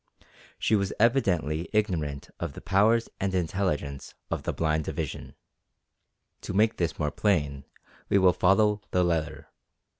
She 0.57 0.75
was 0.75 0.91
evidently 0.99 1.69
ignorant 1.73 2.31
of 2.39 2.53
the 2.53 2.59
powers 2.61 3.07
and 3.19 3.35
intelligence 3.35 4.15
of 4.31 4.41
the 4.41 4.51
Blind 4.51 4.83
Division. 4.85 5.35
To 6.41 6.53
make 6.53 6.77
this 6.77 6.97
more 6.97 7.11
plain 7.11 7.65
we 8.09 8.17
will 8.17 8.33
follow 8.33 8.81
the 8.89 9.03
letter. 9.03 9.49